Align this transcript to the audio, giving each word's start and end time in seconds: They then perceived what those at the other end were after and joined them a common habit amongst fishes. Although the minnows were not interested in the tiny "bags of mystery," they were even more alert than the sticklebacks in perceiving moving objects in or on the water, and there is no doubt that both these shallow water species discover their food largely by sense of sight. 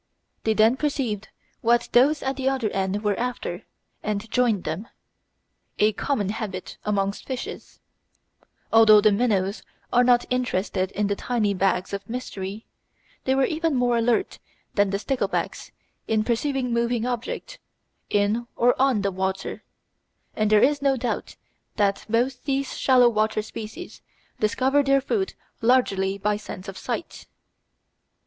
They 0.45 0.55
then 0.55 0.77
perceived 0.77 1.27
what 1.61 1.87
those 1.91 2.23
at 2.23 2.35
the 2.35 2.49
other 2.49 2.71
end 2.71 3.03
were 3.03 3.13
after 3.19 3.65
and 4.01 4.31
joined 4.31 4.63
them 4.63 4.87
a 5.77 5.93
common 5.93 6.29
habit 6.29 6.79
amongst 6.83 7.27
fishes. 7.27 7.79
Although 8.73 8.99
the 8.99 9.11
minnows 9.11 9.61
were 9.93 10.03
not 10.03 10.25
interested 10.31 10.89
in 10.93 11.05
the 11.05 11.15
tiny 11.15 11.53
"bags 11.53 11.93
of 11.93 12.09
mystery," 12.09 12.65
they 13.25 13.35
were 13.35 13.45
even 13.45 13.75
more 13.75 13.95
alert 13.95 14.39
than 14.73 14.89
the 14.89 14.97
sticklebacks 14.97 15.69
in 16.07 16.23
perceiving 16.23 16.73
moving 16.73 17.05
objects 17.05 17.59
in 18.09 18.47
or 18.55 18.73
on 18.81 19.03
the 19.03 19.11
water, 19.11 19.61
and 20.35 20.49
there 20.49 20.63
is 20.63 20.81
no 20.81 20.97
doubt 20.97 21.35
that 21.75 22.07
both 22.09 22.45
these 22.45 22.75
shallow 22.75 23.07
water 23.07 23.43
species 23.43 24.01
discover 24.39 24.81
their 24.81 24.99
food 24.99 25.35
largely 25.61 26.17
by 26.17 26.37
sense 26.37 26.67
of 26.67 26.75
sight. 26.75 27.27